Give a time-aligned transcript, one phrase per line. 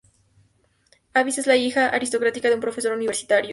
[1.13, 3.49] Avis es la hija aristócrata de un profesor universitario.